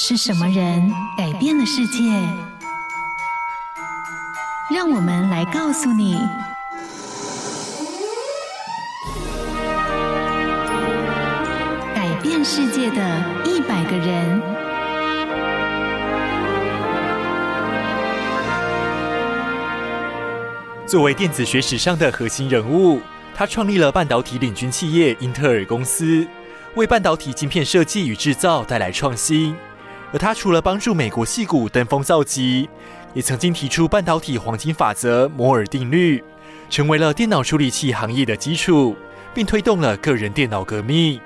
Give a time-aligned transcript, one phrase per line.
[0.00, 2.04] 是什么人改变了世界？
[4.72, 6.16] 让我们来告诉你：
[11.96, 14.40] 改变世界的一百个人。
[20.86, 23.00] 作为电子学史上的核心人物，
[23.34, 26.24] 他创立了半导体领军企业英特尔公司，
[26.76, 29.56] 为半导体晶片设计与制造带来创新。
[30.12, 32.68] 而他除了帮助美国戏股登峰造极，
[33.14, 36.22] 也曾经提出半导体黄金法则摩尔定律，
[36.70, 38.96] 成为了电脑处理器行业的基础，
[39.34, 41.20] 并推动了个人电脑革命。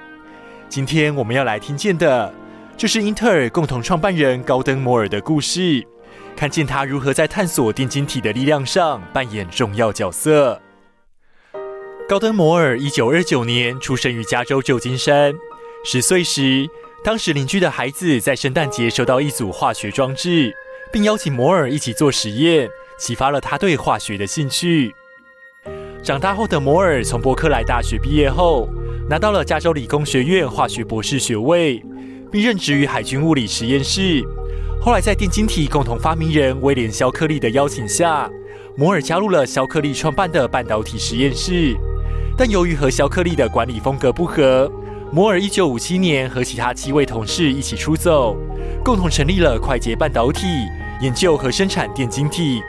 [0.68, 2.32] 今天我们要来听见的，
[2.76, 5.86] 就是英特尔共同创办人高登摩尔的故事，
[6.34, 10.60] 看见他如何在探索电晶体的力量上扮演重要角色。
[12.08, 15.32] 高登摩尔一九二九年出生于加州旧金山，
[15.84, 16.68] 十岁时，
[17.04, 20.54] 当时邻居的孩子在圣诞节收到一组化学装置，
[20.92, 24.94] 并邀请摩尔一起做实验，启发了他对化学的兴趣。
[26.00, 28.68] 长大后的摩尔从伯克莱大学毕业后，
[29.10, 31.84] 拿到了加州理工学院化学博士学位，
[32.30, 34.22] 并任职于海军物理实验室。
[34.80, 38.30] 后来在电晶体共同发明人威廉·肖克利的邀请下，
[38.76, 41.76] 摩尔加入了肖克利创办的半导体实验室。
[42.38, 44.70] 但由于和肖克利的管理风格不合，
[45.14, 48.34] 摩尔一九五七年和其他七位同事一起出走，
[48.82, 50.46] 共同成立了快捷半导体，
[51.02, 52.62] 研究和生产电晶体。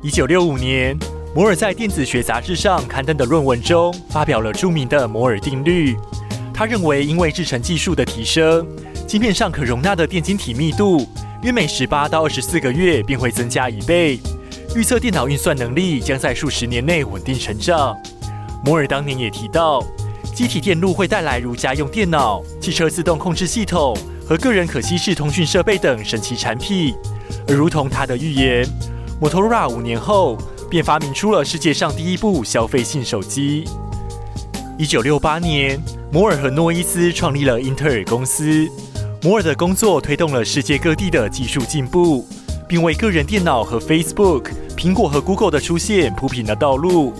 [0.00, 0.96] 一九六五年，
[1.34, 5.94] 摩尔在电子学杂志上刊登的论文中发表了著名的摩尔定律。
[6.54, 8.66] 他认为，因为制程技术的提升，
[9.06, 11.06] 晶片上可容纳的电晶体密度
[11.42, 14.18] 约每十八到二十四个月便会增加一倍，
[14.74, 17.94] 预测电脑运算能力将在数十年内稳定成长。
[18.64, 19.84] 摩尔当年也提到，
[20.36, 23.96] 积体电路会带来如家用电脑、汽车自动控制系统
[24.28, 26.94] 和个人可吸式通讯设备等神奇产品。
[27.48, 28.68] 而如同他的预言，
[29.18, 30.36] 摩托罗拉五年后
[30.68, 33.64] 便发明出了世界上第一部消费性手机。
[34.76, 35.80] 一九六八年，
[36.12, 38.68] 摩尔和诺伊斯创立了英特尔公司。
[39.22, 42.28] 摩尔的工作推动了世界各地的技术进步，
[42.68, 47.14] 并为个人电脑和 Facebook、苹果和 Google 的出现铺平了道路。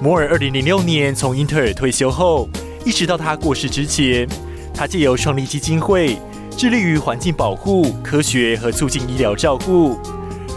[0.00, 2.48] 摩尔二零零六年从英特尔退休后，
[2.84, 4.28] 一直到他过世之前，
[4.72, 6.16] 他借由创立基金会，
[6.56, 9.98] 致力于环境保护、科学和促进医疗照顾。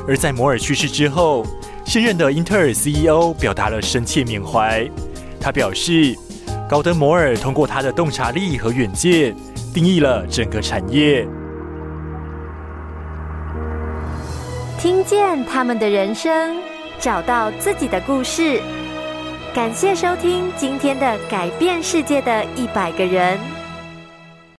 [0.07, 1.43] 而在摩尔去世之后，
[1.83, 4.87] 现任的英特尔 CEO 表达了深切缅怀。
[5.39, 6.15] 他表示，
[6.69, 9.35] 高登摩尔通过他的洞察力和远见，
[9.73, 11.27] 定义了整个产业。
[14.77, 16.57] 听见他们的人生，
[16.99, 18.61] 找到自己的故事。
[19.53, 23.60] 感谢收听今天的改变世界的一百个人。